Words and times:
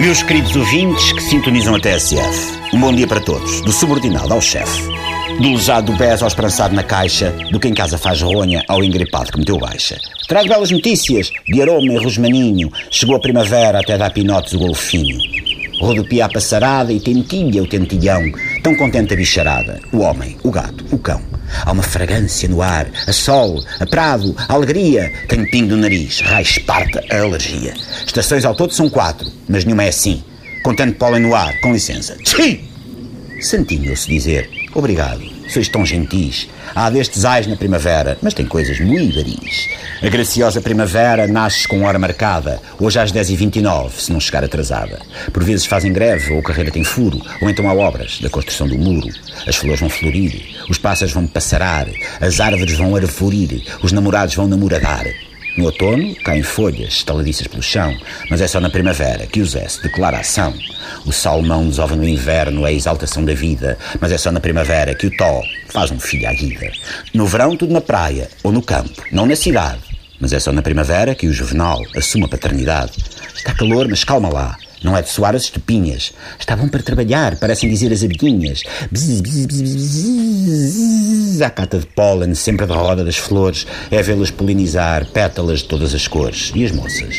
Meus 0.00 0.22
queridos 0.22 0.56
ouvintes 0.56 1.12
que 1.12 1.20
sintonizam 1.20 1.74
a 1.74 1.78
TSF, 1.78 2.58
um 2.72 2.80
bom 2.80 2.90
dia 2.90 3.06
para 3.06 3.20
todos, 3.20 3.60
do 3.60 3.70
subordinado 3.70 4.32
ao 4.32 4.40
chefe. 4.40 4.80
Do 5.42 5.50
lejado 5.50 5.92
do 5.92 5.98
BES 5.98 6.22
ao 6.22 6.28
esperançado 6.28 6.74
na 6.74 6.82
caixa, 6.82 7.30
do 7.52 7.60
que 7.60 7.68
em 7.68 7.74
casa 7.74 7.98
faz 7.98 8.22
ronha 8.22 8.64
ao 8.66 8.82
engripado 8.82 9.30
que 9.30 9.38
meteu 9.38 9.58
baixa. 9.58 10.00
Trago 10.26 10.48
belas 10.48 10.70
notícias, 10.70 11.30
de 11.46 11.60
aroma 11.60 11.92
e 11.92 11.98
rosmaninho, 11.98 12.72
chegou 12.90 13.14
a 13.14 13.20
primavera 13.20 13.80
até 13.80 13.98
dar 13.98 14.10
pinotes 14.10 14.54
o 14.54 14.58
golfinho. 14.60 15.18
Rodopia 15.80 16.26
a 16.26 16.28
passarada 16.28 16.92
e 16.92 17.00
tentilha 17.00 17.62
o 17.62 17.66
tentilhão, 17.66 18.22
tão 18.62 18.76
contente 18.76 19.14
a 19.14 19.16
bicharada, 19.16 19.80
o 19.92 20.00
homem, 20.00 20.36
o 20.42 20.50
gato, 20.50 20.84
o 20.92 20.98
cão. 20.98 21.22
Há 21.64 21.72
uma 21.72 21.82
fragrância 21.82 22.48
no 22.48 22.62
ar, 22.62 22.86
a 23.06 23.12
sol, 23.12 23.64
a 23.80 23.86
prado, 23.86 24.34
a 24.48 24.52
alegria. 24.52 25.10
Pingo 25.50 25.70
no 25.70 25.78
nariz, 25.78 26.20
raio 26.20 26.42
esparta 26.42 27.02
a 27.10 27.22
alergia. 27.22 27.74
Estações 28.06 28.44
ao 28.44 28.54
todo 28.54 28.72
são 28.72 28.88
quatro, 28.88 29.26
mas 29.48 29.64
nenhuma 29.64 29.84
é 29.84 29.88
assim. 29.88 30.22
Contente 30.62 30.92
pólen 30.92 31.22
no 31.22 31.34
ar, 31.34 31.58
com 31.60 31.72
licença. 31.72 32.16
Tchim! 32.22 32.60
Santinho, 33.40 33.96
se 33.96 34.08
dizer, 34.08 34.50
obrigado, 34.74 35.22
sois 35.52 35.68
tão 35.68 35.84
gentis. 35.84 36.48
Há 36.74 36.90
destes 36.90 37.24
ais 37.24 37.46
na 37.46 37.56
primavera, 37.56 38.16
mas 38.22 38.34
tem 38.34 38.46
coisas 38.46 38.78
muito 38.80 39.14
varis. 39.16 39.68
A 40.02 40.08
graciosa 40.08 40.60
primavera 40.60 41.26
nasce 41.26 41.66
com 41.66 41.84
hora 41.84 41.98
marcada, 41.98 42.60
hoje 42.78 42.98
às 42.98 43.12
10h29, 43.12 43.90
se 43.98 44.12
não 44.12 44.20
chegar 44.20 44.44
atrasada. 44.44 45.00
Por 45.32 45.44
vezes 45.44 45.66
fazem 45.66 45.92
greve, 45.92 46.32
ou 46.32 46.40
a 46.40 46.42
carreira 46.42 46.70
tem 46.70 46.84
furo, 46.84 47.20
ou 47.40 47.50
então 47.50 47.68
há 47.68 47.74
obras 47.74 48.18
da 48.20 48.30
construção 48.30 48.68
do 48.68 48.78
muro. 48.78 49.08
As 49.46 49.56
flores 49.56 49.80
vão 49.80 49.90
florir, 49.90 50.42
os 50.68 50.78
pássaros 50.78 51.12
vão 51.12 51.26
passarar, 51.26 51.86
as 52.20 52.40
árvores 52.40 52.76
vão 52.76 52.96
arvorir, 52.96 53.62
os 53.82 53.92
namorados 53.92 54.34
vão 54.34 54.48
namoradar. 54.48 55.06
No 55.56 55.66
outono, 55.66 56.14
caem 56.16 56.42
folhas, 56.42 56.94
estaladiças 56.94 57.46
pelo 57.46 57.62
chão, 57.62 57.96
mas 58.30 58.40
é 58.40 58.46
só 58.46 58.60
na 58.60 58.70
primavera 58.70 59.26
que 59.26 59.40
os 59.40 59.54
S 59.54 59.82
declara 59.82 60.20
ação. 60.20 60.54
O 61.04 61.12
salmão 61.12 61.68
desova 61.68 61.96
no 61.96 62.08
inverno 62.08 62.64
é 62.64 62.70
a 62.70 62.72
exaltação 62.72 63.24
da 63.24 63.34
vida, 63.34 63.76
mas 64.00 64.12
é 64.12 64.18
só 64.18 64.30
na 64.30 64.40
primavera 64.40 64.94
que 64.94 65.06
o 65.06 65.16
tó 65.16 65.42
faz 65.68 65.90
um 65.90 65.98
filho 65.98 66.28
à 66.28 66.32
guida. 66.32 66.70
No 67.12 67.26
verão, 67.26 67.56
tudo 67.56 67.72
na 67.72 67.80
praia 67.80 68.28
ou 68.42 68.52
no 68.52 68.62
campo, 68.62 69.02
não 69.10 69.26
na 69.26 69.36
cidade, 69.36 69.80
mas 70.20 70.32
é 70.32 70.38
só 70.38 70.52
na 70.52 70.62
primavera 70.62 71.14
que 71.14 71.26
o 71.26 71.32
juvenal 71.32 71.80
assume 71.96 72.24
a 72.24 72.28
paternidade. 72.28 72.92
Está 73.34 73.54
calor, 73.54 73.88
mas 73.88 74.04
calma 74.04 74.28
lá. 74.28 74.56
Não 74.82 74.96
é 74.96 75.02
de 75.02 75.10
soar 75.10 75.34
as 75.34 75.44
estepinhas. 75.44 76.12
Está 76.38 76.56
bom 76.56 76.68
para 76.68 76.82
trabalhar, 76.82 77.36
parecem 77.36 77.68
dizer 77.68 77.92
as 77.92 78.02
abelhinhas. 78.02 78.62
A 81.44 81.50
cata 81.50 81.78
de 81.78 81.86
pólen, 81.86 82.34
sempre 82.34 82.66
da 82.66 82.74
roda 82.74 83.04
das 83.04 83.16
flores, 83.16 83.66
é 83.90 84.02
vê-las 84.02 84.30
polinizar, 84.30 85.06
pétalas 85.06 85.60
de 85.60 85.66
todas 85.66 85.94
as 85.94 86.08
cores. 86.08 86.50
E 86.54 86.64
as 86.64 86.72
moças? 86.72 87.16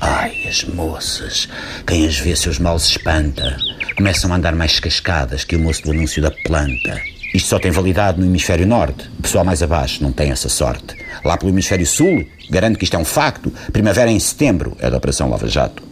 Ai, 0.00 0.32
as 0.48 0.64
moças. 0.64 1.48
Quem 1.86 2.06
as 2.06 2.18
vê, 2.18 2.34
seus 2.36 2.58
males 2.58 2.84
espanta. 2.84 3.56
Começam 3.96 4.32
a 4.32 4.36
andar 4.36 4.54
mais 4.54 4.78
cascadas 4.80 5.44
que 5.44 5.56
o 5.56 5.60
moço 5.60 5.82
do 5.82 5.90
anúncio 5.90 6.22
da 6.22 6.30
planta. 6.30 7.00
Isto 7.34 7.48
só 7.48 7.58
tem 7.58 7.70
validade 7.70 8.20
no 8.20 8.26
hemisfério 8.26 8.66
norte. 8.66 9.08
O 9.18 9.22
pessoal 9.22 9.44
mais 9.44 9.62
abaixo 9.62 10.02
não 10.02 10.12
tem 10.12 10.30
essa 10.30 10.48
sorte. 10.48 10.96
Lá 11.24 11.36
pelo 11.36 11.50
hemisfério 11.50 11.86
sul, 11.86 12.24
garanto 12.50 12.78
que 12.78 12.84
isto 12.84 12.96
é 12.96 12.98
um 12.98 13.04
facto. 13.04 13.52
Primavera 13.72 14.10
em 14.10 14.20
setembro 14.20 14.76
é 14.78 14.90
da 14.90 14.98
Operação 14.98 15.30
Lava 15.30 15.48
Jato. 15.48 15.91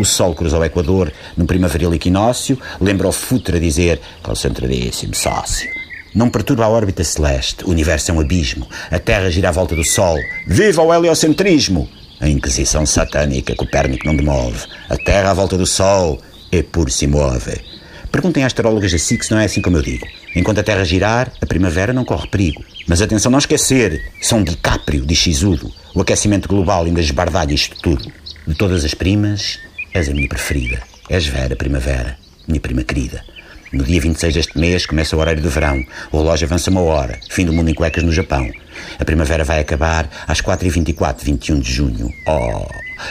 O 0.00 0.04
Sol 0.06 0.34
cruza 0.34 0.58
o 0.58 0.64
Equador 0.64 1.12
no 1.36 1.44
primaveril 1.44 1.92
equinócio, 1.92 2.58
lembra 2.80 3.06
o 3.06 3.12
futre 3.12 3.60
dizer 3.60 4.00
concentradíssimo 4.22 5.14
sócio. 5.14 5.68
Não 6.14 6.30
perturba 6.30 6.64
a 6.64 6.70
órbita 6.70 7.04
celeste, 7.04 7.66
o 7.66 7.68
universo 7.68 8.10
é 8.10 8.14
um 8.14 8.20
abismo, 8.20 8.66
a 8.90 8.98
Terra 8.98 9.28
gira 9.28 9.50
à 9.50 9.52
volta 9.52 9.76
do 9.76 9.84
Sol. 9.84 10.16
Viva 10.46 10.80
o 10.80 10.94
heliocentrismo! 10.94 11.86
A 12.18 12.26
Inquisição 12.26 12.86
satânica, 12.86 13.54
Copérnico 13.54 14.06
não 14.06 14.16
demove. 14.16 14.66
A 14.88 14.96
Terra 14.96 15.32
à 15.32 15.34
volta 15.34 15.58
do 15.58 15.66
Sol 15.66 16.18
é 16.50 16.62
pur 16.62 16.90
se 16.90 17.06
move. 17.06 17.60
Perguntem 18.10 18.42
às 18.42 18.46
asterólogas 18.46 18.92
da 18.92 18.98
SIC 18.98 19.22
se 19.22 19.30
não 19.30 19.38
é 19.38 19.44
assim 19.44 19.60
como 19.60 19.76
eu 19.76 19.82
digo. 19.82 20.06
Enquanto 20.34 20.60
a 20.60 20.62
Terra 20.62 20.82
girar, 20.82 21.30
a 21.42 21.44
primavera 21.44 21.92
não 21.92 22.06
corre 22.06 22.26
perigo. 22.26 22.64
Mas 22.88 23.02
atenção, 23.02 23.30
não 23.30 23.38
esquecer, 23.38 24.02
São 24.22 24.42
DiCaprio, 24.42 25.04
de 25.04 25.14
Xisudo. 25.14 25.70
O 25.94 26.00
aquecimento 26.00 26.48
global 26.48 26.84
ainda 26.84 27.02
esbardalha 27.02 27.52
isto 27.52 27.76
tudo. 27.82 28.10
De 28.46 28.54
todas 28.54 28.84
as 28.84 28.94
primas, 28.94 29.58
és 29.92 30.08
a 30.08 30.12
minha 30.12 30.28
preferida. 30.28 30.82
És 31.08 31.26
Vera, 31.26 31.56
primavera, 31.56 32.16
minha 32.46 32.60
prima 32.60 32.82
querida. 32.82 33.24
No 33.72 33.84
dia 33.84 34.00
26 34.00 34.34
deste 34.34 34.58
mês 34.58 34.84
começa 34.84 35.16
o 35.16 35.20
horário 35.20 35.42
do 35.42 35.48
verão. 35.48 35.84
O 36.10 36.18
relógio 36.18 36.46
avança 36.46 36.70
uma 36.70 36.80
hora. 36.80 37.18
Fim 37.30 37.44
do 37.44 37.52
mundo 37.52 37.70
em 37.70 37.74
cuecas 37.74 38.02
no 38.02 38.12
Japão. 38.12 38.50
A 38.98 39.04
primavera 39.04 39.44
vai 39.44 39.60
acabar 39.60 40.08
às 40.26 40.40
4h24, 40.40 41.22
21 41.22 41.60
de 41.60 41.72
junho. 41.72 42.12
Oh, 42.26 42.66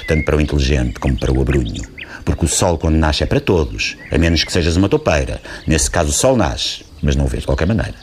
tanto 0.07 0.25
para 0.25 0.35
o 0.35 0.41
inteligente 0.41 0.99
como 0.99 1.17
para 1.17 1.31
o 1.31 1.41
abrunho. 1.41 1.81
Porque 2.25 2.45
o 2.45 2.49
sol, 2.49 2.77
quando 2.77 2.95
nasce, 2.95 3.23
é 3.23 3.25
para 3.25 3.39
todos, 3.39 3.95
a 4.11 4.17
menos 4.17 4.43
que 4.43 4.51
sejas 4.51 4.75
uma 4.75 4.89
topeira. 4.89 5.41
Nesse 5.65 5.89
caso, 5.89 6.09
o 6.09 6.13
sol 6.13 6.35
nasce, 6.35 6.83
mas 7.01 7.15
não 7.15 7.25
o 7.25 7.27
vês 7.27 7.43
de 7.43 7.47
qualquer 7.47 7.67
maneira. 7.67 7.95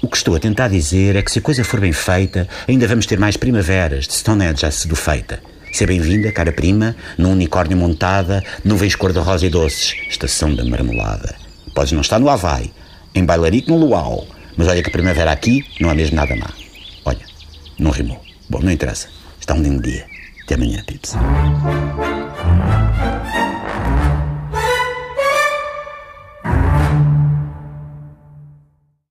O 0.00 0.08
que 0.08 0.16
estou 0.16 0.36
a 0.36 0.38
tentar 0.38 0.68
dizer 0.68 1.16
é 1.16 1.22
que 1.22 1.30
se 1.32 1.40
a 1.40 1.42
coisa 1.42 1.64
for 1.64 1.80
bem 1.80 1.92
feita, 1.92 2.46
ainda 2.68 2.86
vamos 2.86 3.06
ter 3.06 3.18
mais 3.18 3.36
primaveras 3.36 4.06
de 4.06 4.14
Stonehenge 4.14 4.60
já 4.60 4.70
sido 4.70 4.94
feita. 4.94 5.40
Seja 5.76 5.88
bem-vinda, 5.88 6.32
cara 6.32 6.50
prima, 6.52 6.96
num 7.18 7.32
unicórnio 7.32 7.76
montada, 7.76 8.42
nuvens 8.64 8.94
cor-de-rosa 8.94 9.44
e 9.44 9.50
doces, 9.50 9.94
estação 10.08 10.54
da 10.54 10.64
marmelada. 10.64 11.34
Podes 11.74 11.92
não 11.92 12.00
estar 12.00 12.18
no 12.18 12.30
Havaí, 12.30 12.72
em 13.14 13.22
bailarico 13.22 13.70
no 13.70 13.76
Luau, 13.76 14.26
mas 14.56 14.68
olha 14.68 14.82
que 14.82 14.90
primavera 14.90 15.30
aqui 15.30 15.62
não 15.78 15.90
há 15.90 15.94
mesmo 15.94 16.16
nada 16.16 16.34
má. 16.34 16.48
Olha, 17.04 17.20
não 17.78 17.90
rimou. 17.90 18.24
Bom, 18.48 18.60
não 18.60 18.72
interessa. 18.72 19.08
Está 19.38 19.52
um 19.52 19.60
lindo 19.60 19.82
dia. 19.82 20.06
Até 20.44 20.54
amanhã, 20.54 20.82
Pips. 20.86 21.14